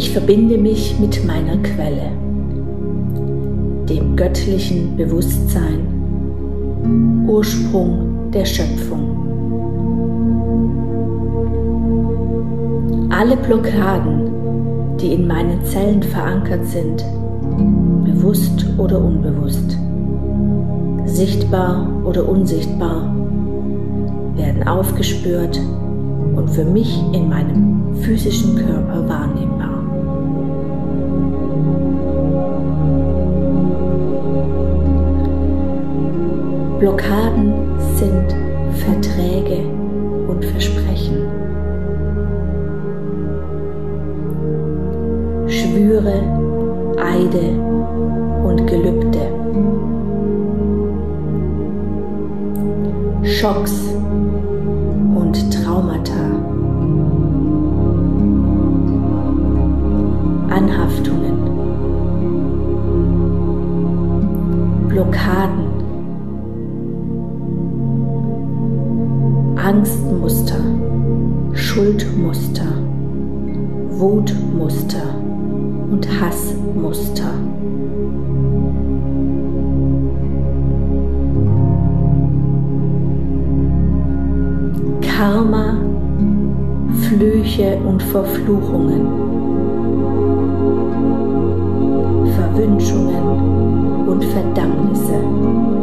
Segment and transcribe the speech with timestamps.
[0.00, 2.10] Ich verbinde mich mit meiner Quelle,
[3.86, 9.10] dem göttlichen Bewusstsein, Ursprung der Schöpfung.
[13.10, 17.04] Alle Blockaden, die in meinen Zellen verankert sind,
[18.06, 19.76] bewusst oder unbewusst,
[21.04, 23.14] sichtbar oder unsichtbar,
[24.34, 25.60] werden aufgespürt
[26.36, 29.49] und für mich in meinem physischen Körper wahrnehmbar.
[36.80, 37.52] Blockaden
[37.94, 38.34] sind
[38.72, 39.68] Verträge
[40.28, 41.28] und Versprechen.
[45.46, 46.22] Schwüre,
[46.96, 47.50] Eide
[48.46, 49.20] und Gelübde.
[53.24, 53.74] Schocks
[55.14, 56.14] und Traumata.
[60.48, 61.36] Anhaftungen.
[64.88, 65.69] Blockaden.
[70.20, 70.60] Angstmuster,
[71.54, 72.66] Schuldmuster,
[73.88, 75.14] Wutmuster
[75.90, 77.32] und Hassmuster.
[85.00, 85.78] Karma,
[87.08, 89.06] Flüche und Verfluchungen,
[92.36, 95.79] Verwünschungen und Verdammnisse.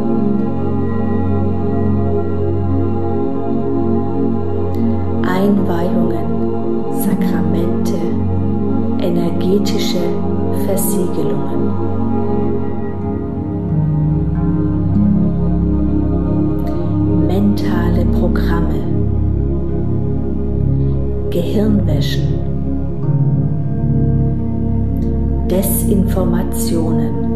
[26.48, 27.28] Desinformationen.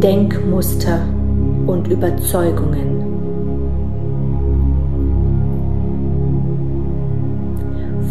[0.00, 1.00] Denkmuster
[1.66, 3.04] und Überzeugungen.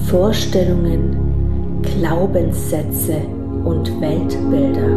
[0.10, 3.22] Vorstellungen, Glaubenssätze
[3.64, 4.88] und Weltbilder.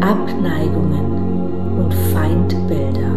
[0.00, 1.05] Abneigungen
[2.26, 3.12] Feindbilder.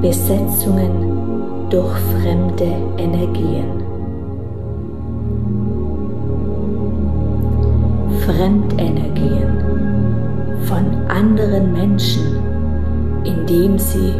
[0.00, 3.82] Besetzungen durch fremde Energien.
[8.24, 9.58] Fremdenergien
[10.66, 12.38] von anderen Menschen,
[13.24, 14.14] indem sie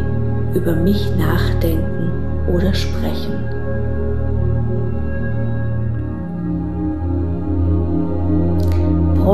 [0.53, 2.11] über mich nachdenken
[2.53, 3.54] oder sprechen.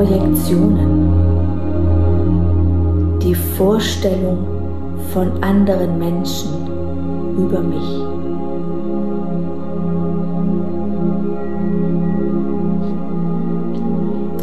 [0.02, 1.14] Projektionen,
[3.22, 4.40] die Vorstellung
[5.14, 6.50] von anderen Menschen
[7.38, 8.02] über mich.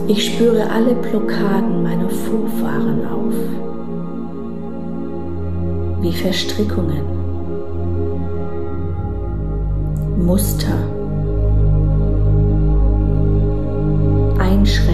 [0.07, 3.35] Ich spüre alle Blockaden meiner Vorfahren auf,
[6.03, 7.03] wie Verstrickungen,
[10.25, 10.79] Muster,
[14.39, 14.88] Einschränkungen,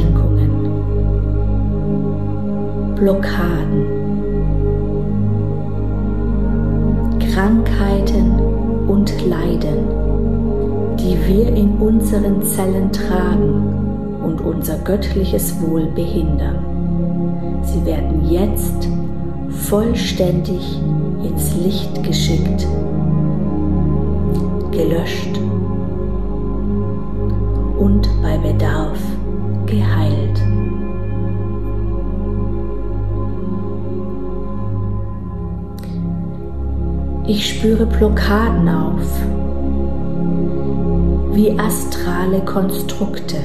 [3.05, 3.85] Blockaden,
[7.35, 8.41] Krankheiten
[8.89, 16.65] und Leiden, die wir in unseren Zellen tragen und unser göttliches Wohl behindern.
[17.65, 18.89] Sie werden jetzt
[19.50, 20.81] vollständig
[21.23, 22.67] ins Licht geschickt,
[24.71, 25.39] gelöscht
[27.79, 28.99] und bei Bedarf
[29.67, 30.54] geheilt.
[37.26, 39.00] Ich spüre Blockaden auf,
[41.32, 43.37] wie astrale Konstrukte.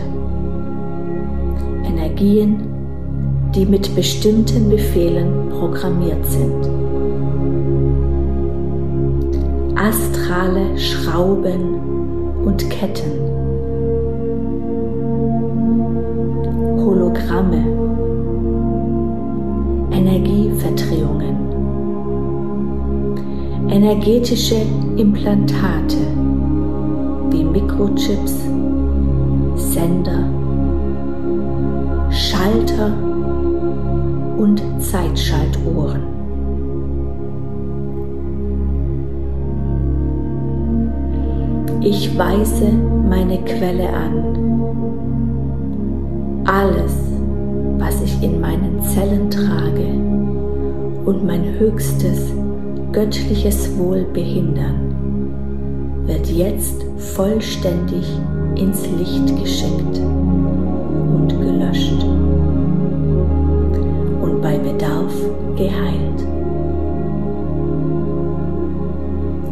[1.86, 2.60] Energien,
[3.56, 6.70] die mit bestimmten Befehlen programmiert sind.
[9.78, 13.12] Astrale Schrauben und Ketten.
[16.84, 17.64] Hologramme.
[19.90, 20.49] Energieverdrehungen.
[23.82, 24.58] Energetische
[24.98, 25.96] Implantate
[27.30, 28.44] wie Mikrochips,
[29.56, 30.26] Sender,
[32.12, 32.92] Schalter
[34.38, 36.04] und Zeitschaltuhren.
[41.80, 42.74] Ich weise
[43.10, 44.14] meine Quelle an,
[46.44, 46.98] alles,
[47.78, 49.88] was ich in meinen Zellen trage
[51.06, 52.34] und mein höchstes
[52.92, 58.06] göttliches Wohl behindern, wird jetzt vollständig
[58.56, 62.04] ins Licht geschickt und gelöscht
[64.22, 65.14] und bei Bedarf
[65.56, 66.26] geheilt.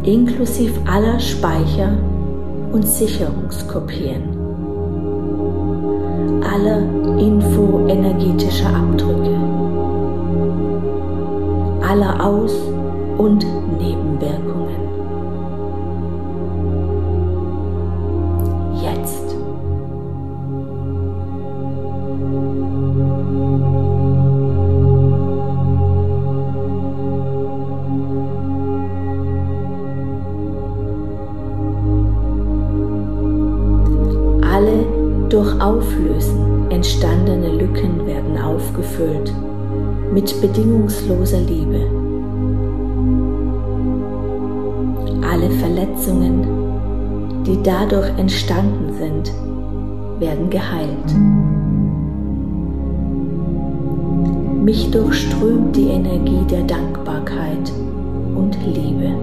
[0.03, 1.91] Inklusive aller Speicher
[2.71, 4.23] und Sicherungskopien,
[6.41, 6.81] aller
[7.19, 9.35] infoenergetischer Abdrücke,
[11.87, 12.76] aller Aus-
[13.17, 13.45] und
[13.79, 14.87] Nebenwirkungen.
[18.81, 19.35] Jetzt.
[34.43, 34.85] Alle
[35.29, 39.33] durch Auflösen entstandene Lücken werden aufgefüllt
[40.13, 41.96] mit bedingungsloser Liebe.
[45.47, 46.45] Alle Verletzungen,
[47.45, 49.31] die dadurch entstanden sind,
[50.19, 51.15] werden geheilt.
[54.61, 57.71] Mich durchströmt die Energie der Dankbarkeit
[58.35, 59.13] und Liebe.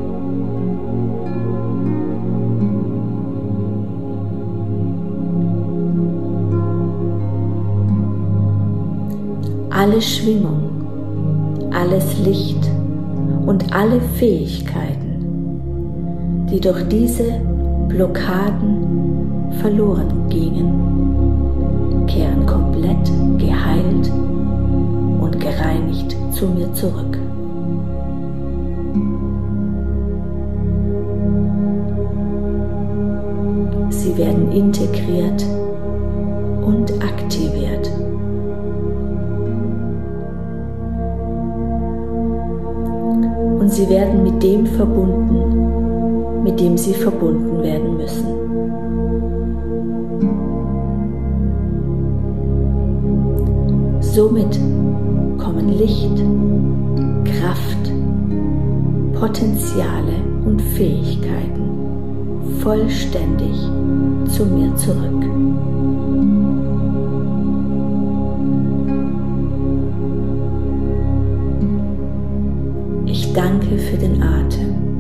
[9.69, 10.71] Alle Schwingung,
[11.71, 12.71] alles Licht
[13.45, 14.94] und alle Fähigkeiten,
[16.55, 17.25] die durch diese
[17.89, 24.13] Blockaden verloren gingen, kehren komplett geheilt
[25.21, 27.19] und gereinigt zu mir zurück.
[33.91, 35.45] Sie werden integriert
[36.65, 37.91] und aktiviert.
[43.59, 45.54] Und sie werden mit dem verbunden,
[46.65, 48.25] dem sie verbunden werden müssen.
[54.01, 54.59] Somit
[55.37, 56.17] kommen Licht,
[57.25, 57.93] Kraft,
[59.13, 60.15] Potenziale
[60.47, 61.61] und Fähigkeiten
[62.61, 63.55] vollständig
[64.31, 65.23] zu mir zurück.
[73.05, 74.94] Ich danke für den Atem.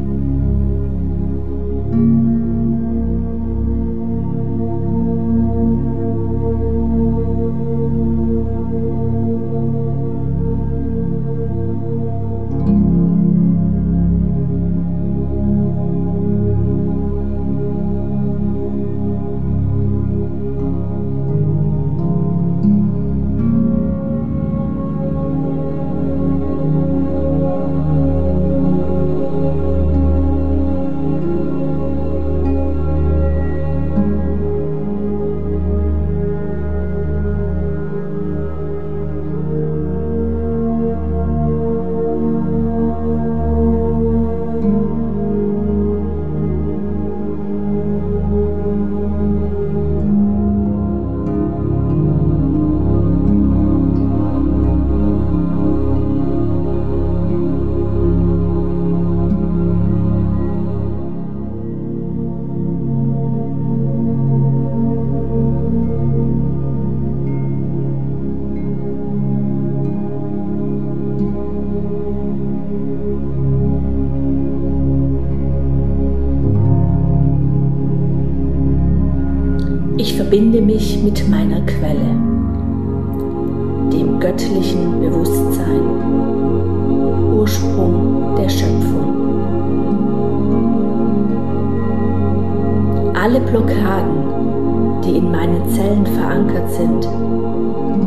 [96.14, 97.00] Verankert sind,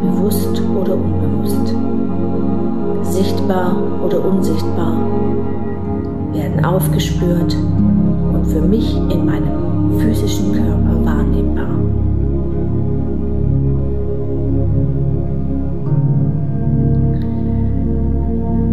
[0.02, 1.76] bewusst oder unbewusst,
[3.04, 4.98] sichtbar oder unsichtbar,
[6.34, 7.56] werden aufgespürt
[8.34, 11.68] und für mich in meinem physischen Körper wahrnehmbar.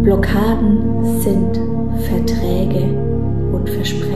[0.03, 1.59] Blockaden sind
[2.07, 2.95] Verträge
[3.51, 4.14] und Versprechen.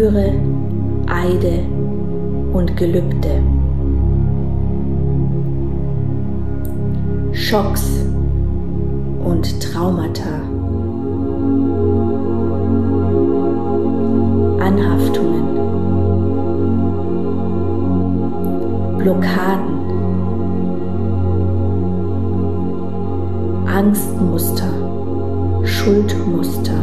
[0.00, 0.32] Schwüre,
[1.08, 1.58] Eide
[2.54, 3.42] und Gelübde.
[7.32, 7.86] Schocks
[9.22, 10.40] und Traumata.
[14.64, 15.44] Anhaftungen
[18.96, 19.68] Blockaden,
[23.66, 24.72] Angstmuster,
[25.62, 26.82] Schuldmuster,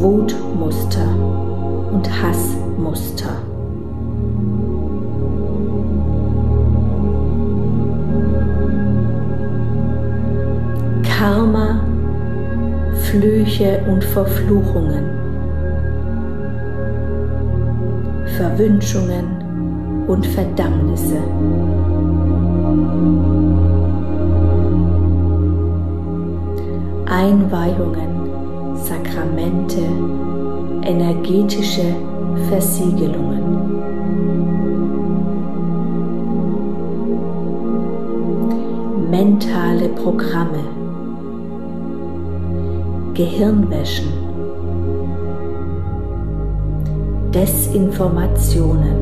[0.00, 1.41] Wutmuster
[1.92, 3.36] und Hassmuster.
[11.02, 11.80] Karma,
[13.04, 15.04] Flüche und Verfluchungen,
[18.36, 21.18] Verwünschungen und Verdammnisse.
[27.06, 29.82] Einweihungen, Sakramente,
[30.84, 31.94] energetische
[32.48, 33.42] Versiegelungen.
[39.10, 40.72] Mentale Programme.
[43.14, 44.08] Gehirnwäschen,
[47.34, 48.96] Desinformationen,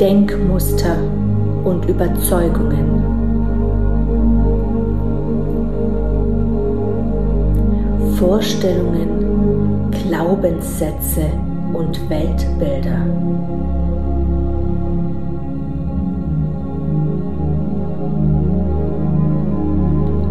[0.00, 0.96] Denkmuster
[1.64, 2.95] und Überzeugungen.
[8.18, 11.30] Vorstellungen, Glaubenssätze
[11.74, 13.04] und Weltbilder.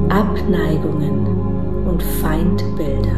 [0.09, 1.27] Abneigungen
[1.87, 3.11] und Feindbilder.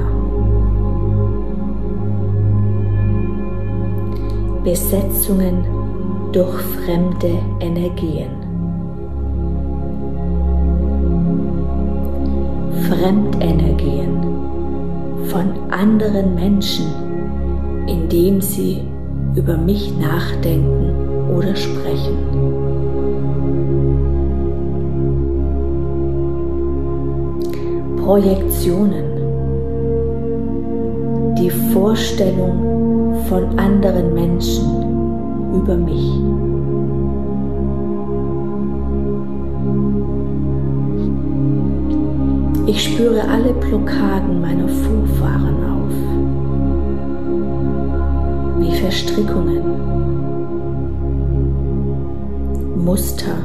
[4.66, 5.64] Besetzungen
[6.34, 8.32] durch fremde Energien.
[12.90, 14.37] Fremdenergien
[15.30, 16.86] von anderen Menschen,
[17.88, 18.84] indem sie
[19.36, 22.18] über mich nachdenken oder sprechen.
[27.98, 29.06] Projektionen,
[31.38, 34.66] die Vorstellung von anderen Menschen
[35.54, 36.47] über mich.
[42.68, 45.94] Ich spüre alle Blockaden meiner Vorfahren auf,
[48.60, 49.64] wie Verstrickungen,
[52.84, 53.38] Muster,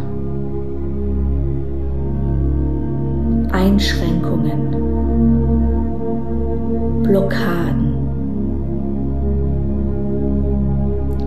[3.52, 4.72] Einschränkungen,
[7.04, 7.94] Blockaden,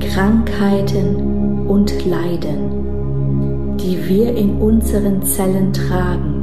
[0.01, 6.34] Krankheiten und Leiden, die wir in unseren Zellen tragen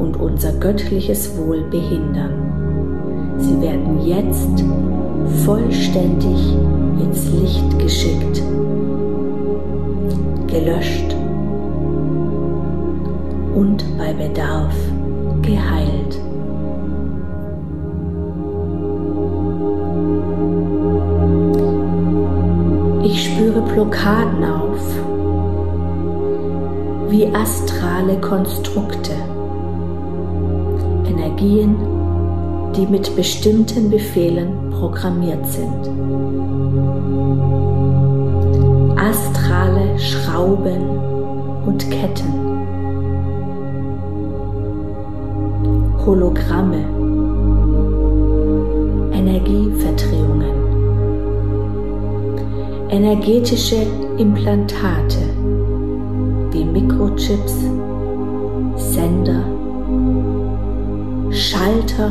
[0.00, 3.36] und unser göttliches Wohl behindern.
[3.38, 4.64] Sie werden jetzt
[5.44, 6.56] vollständig
[7.00, 8.42] ins Licht geschickt,
[10.46, 11.14] gelöscht
[13.54, 14.74] und bei Bedarf
[15.42, 16.18] geheilt.
[23.02, 24.80] Ich spüre Blockaden auf,
[27.10, 29.12] wie astrale Konstrukte,
[31.40, 31.76] Energien,
[32.76, 35.88] die mit bestimmten Befehlen programmiert sind.
[38.98, 40.82] Astrale Schrauben
[41.66, 42.40] und Ketten.
[46.04, 46.84] Hologramme,
[49.12, 50.44] Energieverdrehungen,
[52.90, 53.86] energetische
[54.18, 55.18] Implantate
[56.52, 57.54] wie Mikrochips,
[58.76, 59.59] Sender,
[61.70, 62.10] Schalter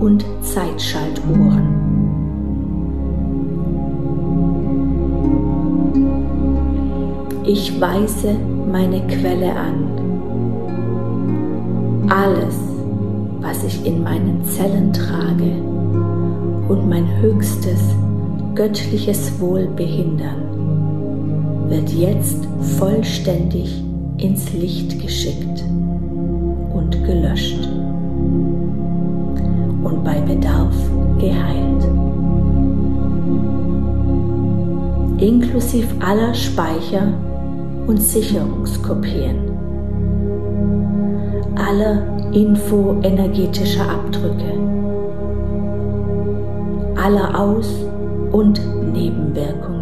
[0.00, 1.62] und Zeitschaltuhren.
[7.46, 8.36] Ich weise
[8.70, 9.88] meine Quelle an
[12.10, 12.54] alles,
[13.40, 15.54] was ich in meinen Zellen trage
[16.68, 17.80] und mein höchstes
[18.54, 20.42] göttliches Wohl behindern,
[21.70, 22.46] wird jetzt
[22.78, 23.82] vollständig
[24.18, 25.64] ins Licht geschickt
[26.74, 27.71] und gelöscht
[30.04, 30.74] bei Bedarf
[31.18, 31.84] geheilt.
[35.18, 37.12] Inklusive aller Speicher
[37.86, 39.52] und Sicherungskopien
[41.72, 44.52] alle infoenergetischer Abdrücke,
[46.96, 47.84] alle Aus-
[48.32, 48.60] und
[48.92, 49.81] Nebenwirkungen.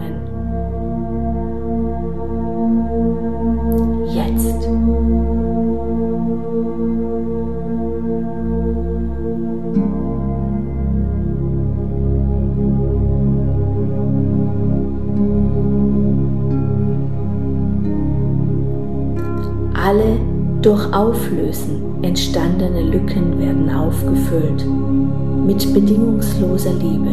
[20.71, 24.65] Durch Auflösen entstandene Lücken werden aufgefüllt
[25.45, 27.11] mit bedingungsloser Liebe.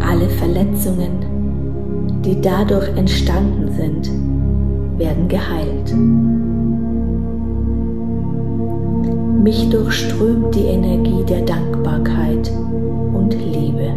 [0.00, 4.10] Alle Verletzungen, die dadurch entstanden sind,
[4.98, 5.94] werden geheilt.
[9.44, 12.50] Mich durchströmt die Energie der Dankbarkeit
[13.12, 13.92] und Liebe.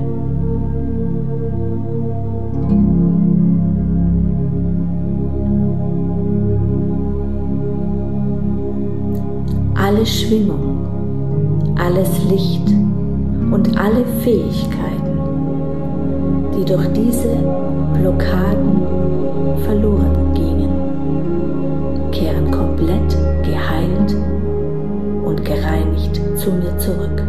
[9.89, 12.69] Alle Schwingung, alles Licht
[13.51, 15.17] und alle Fähigkeiten,
[16.55, 17.36] die durch diese
[18.00, 18.84] Blockaden
[19.65, 24.15] verloren gingen, kehren komplett geheilt
[25.25, 27.29] und gereinigt zu mir zurück.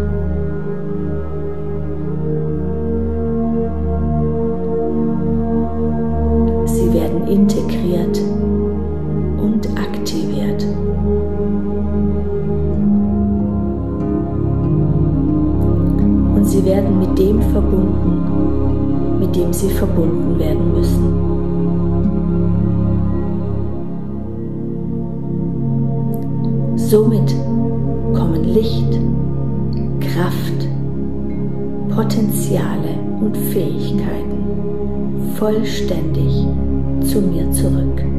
[16.61, 21.15] Sie werden mit dem verbunden, mit dem sie verbunden werden müssen.
[26.77, 27.35] Somit
[28.15, 28.99] kommen Licht,
[30.01, 30.69] Kraft,
[31.95, 34.39] Potenziale und Fähigkeiten
[35.37, 36.47] vollständig
[37.03, 38.10] zu mir zurück.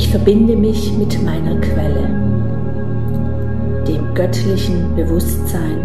[0.00, 2.08] Ich verbinde mich mit meiner Quelle,
[3.86, 5.76] dem göttlichen Bewusstsein,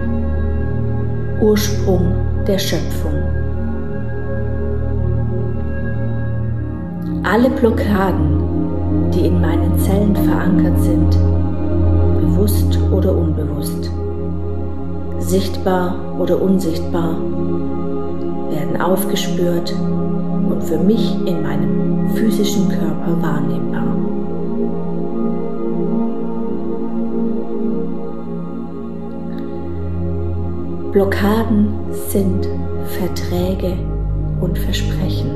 [1.41, 2.13] Ursprung
[2.47, 3.11] der Schöpfung.
[7.23, 11.17] Alle Blockaden, die in meinen Zellen verankert sind,
[12.21, 13.91] bewusst oder unbewusst,
[15.19, 17.17] sichtbar oder unsichtbar,
[18.49, 19.75] werden aufgespürt
[20.67, 23.85] für mich in meinem physischen Körper wahrnehmbar.
[30.91, 31.67] Blockaden
[32.09, 32.47] sind
[32.97, 33.73] Verträge
[34.39, 35.31] und Versprechen.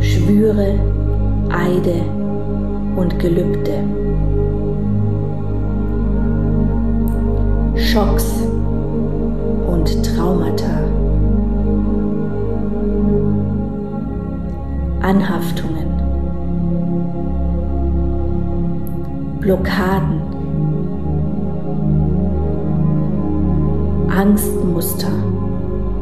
[0.00, 0.78] Schwüre,
[1.50, 2.02] Eide
[2.96, 3.82] und Gelübde.
[7.76, 8.32] Schocks
[9.66, 10.93] und Traumata.
[15.04, 15.86] Anhaftungen.
[19.38, 20.22] Blockaden.
[24.08, 25.12] Angstmuster,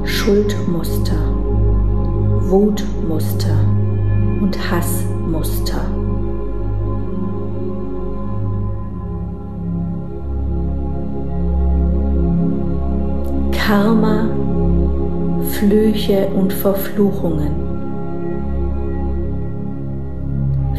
[0.04, 1.18] Schuldmuster,
[2.42, 3.58] Wutmuster
[4.40, 5.80] und Hassmuster.
[13.50, 14.28] Karma,
[15.50, 17.71] Flüche und Verfluchungen,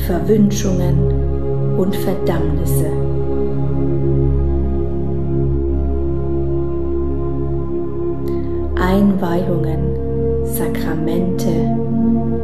[0.08, 2.92] Verwünschungen und Verdammnisse.
[8.76, 9.80] Einweihungen,
[10.46, 11.50] Sakramente,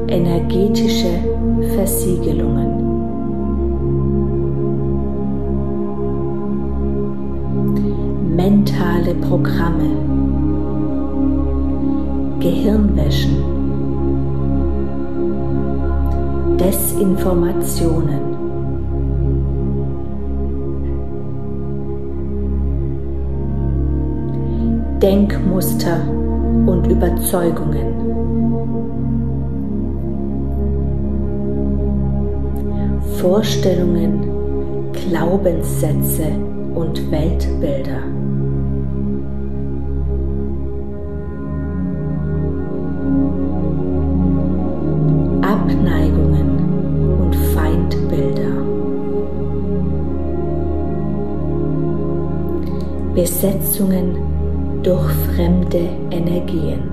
[0.07, 1.19] energetische
[1.75, 2.69] Versiegelungen.
[8.35, 9.89] Mentale Programme,
[12.39, 13.48] Gehirnwäschen,
[16.59, 18.19] Desinformationen.
[25.01, 26.01] Denkmuster
[26.65, 27.87] und Überzeugungen.
[33.21, 36.27] Vorstellungen, Glaubenssätze
[36.75, 38.18] und Weltbilder.
[53.19, 54.15] Besetzungen
[54.81, 56.83] durch fremde Energien.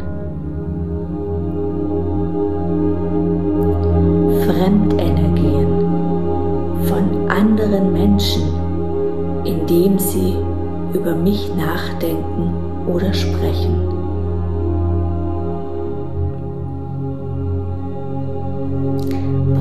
[4.45, 5.69] Fremdenergien
[6.83, 8.43] von anderen Menschen,
[9.45, 10.35] indem sie
[10.95, 12.53] über mich nachdenken
[12.93, 13.77] oder sprechen.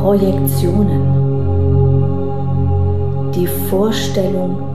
[0.01, 1.03] Projektionen.
[3.35, 4.74] Die Vorstellung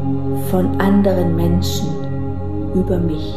[0.51, 1.87] von anderen Menschen
[2.75, 3.35] über mich.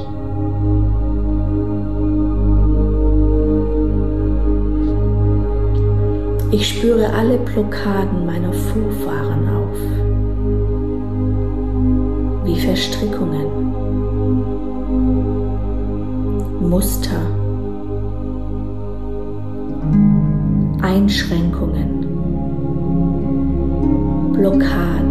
[6.52, 9.78] Ich spüre alle Blockaden meiner Vorfahren auf,
[12.46, 13.48] wie Verstrickungen,
[16.68, 17.22] Muster,
[20.82, 22.06] Einschränkungen,
[24.34, 25.03] Blockaden.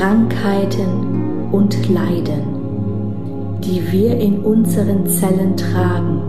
[0.00, 6.22] Krankheiten und Leiden, die wir in unseren Zellen tragen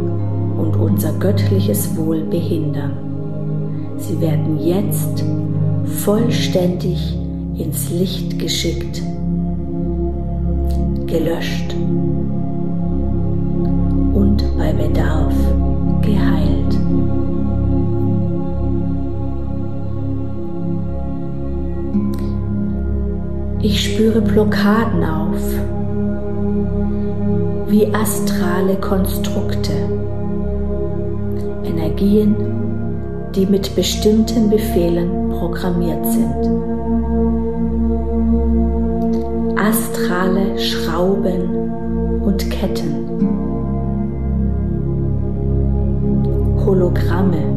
[0.58, 2.92] und unser göttliches Wohl behindern.
[3.98, 5.24] Sie werden jetzt
[6.04, 7.18] vollständig
[7.56, 9.02] ins Licht geschickt,
[11.06, 11.74] gelöscht
[14.14, 15.34] und bei Bedarf
[16.02, 16.41] geheilt.
[23.64, 25.38] Ich spüre Blockaden auf,
[27.68, 29.74] wie astrale Konstrukte,
[31.64, 32.36] Energien,
[33.36, 36.50] die mit bestimmten Befehlen programmiert sind.
[39.60, 43.06] Astrale Schrauben und Ketten.
[46.66, 47.51] Hologramme.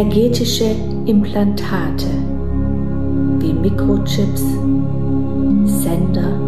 [0.00, 0.64] Energetische
[1.04, 2.06] Implantate
[3.38, 4.44] wie Mikrochips,
[5.64, 6.40] Sender,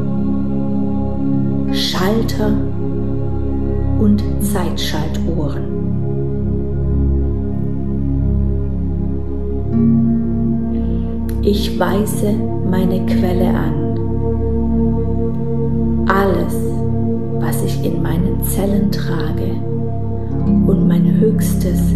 [1.70, 2.56] Schalter
[3.98, 5.64] und Zeitschaltuhren.
[11.42, 12.32] Ich weise
[12.70, 13.74] meine Quelle an.
[16.08, 16.54] Alles,
[17.38, 19.56] was ich in meinen Zellen trage
[20.66, 21.92] und mein höchstes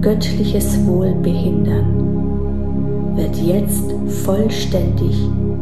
[0.00, 3.92] göttliches Wohl behindern, wird jetzt
[4.24, 5.14] vollständig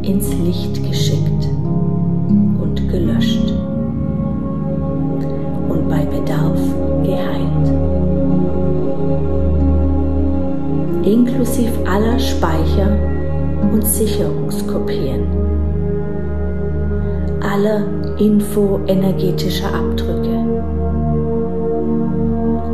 [0.02, 1.48] ins Licht geschickt
[2.60, 3.52] und gelöscht
[5.68, 6.60] und bei Bedarf
[7.02, 7.68] geheilt.
[11.04, 12.96] Inklusive aller Speicher
[13.72, 15.26] und Sicherungskopien,
[17.40, 17.82] aller
[18.18, 20.38] infoenergetischer Abdrücke,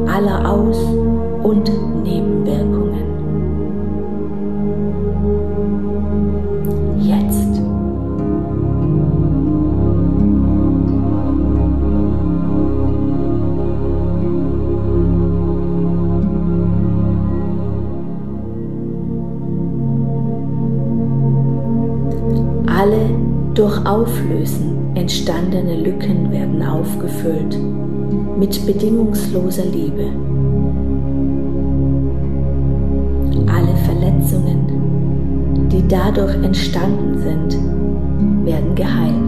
[0.07, 1.03] aller Aus-
[23.74, 27.58] durch Auflösen entstandene Lücken werden aufgefüllt
[28.38, 30.10] mit bedingungsloser Liebe.
[33.84, 39.23] Verletzungen, die dadurch entstanden sind, werden geheilt.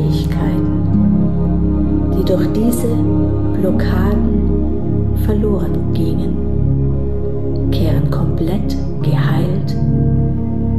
[0.00, 0.80] Fähigkeiten
[2.16, 2.88] die durch diese
[3.58, 9.76] Blockaden verloren gingen, kehren komplett geheilt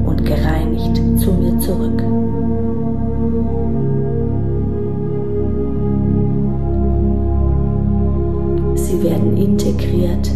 [0.06, 2.04] und gereinigt zu mir zurück.
[8.76, 10.32] Sie werden integriert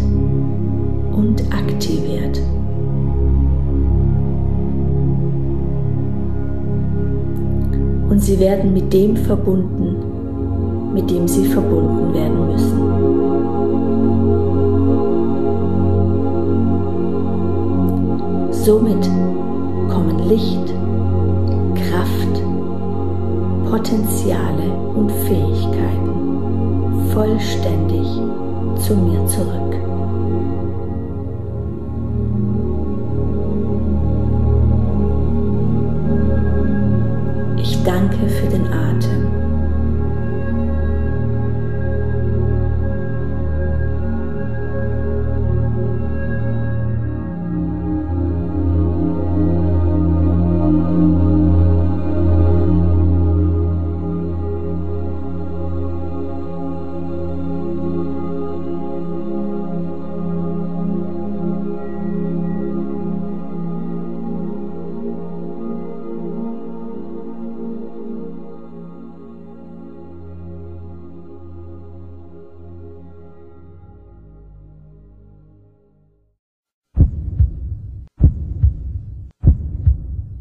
[1.12, 2.40] und aktiviert.
[8.16, 12.80] Und sie werden mit dem verbunden, mit dem sie verbunden werden müssen.
[18.52, 19.06] Somit
[19.90, 20.72] kommen Licht,
[21.74, 22.42] Kraft,
[23.70, 28.06] Potenziale und Fähigkeiten vollständig
[28.80, 29.85] zu mir zurück.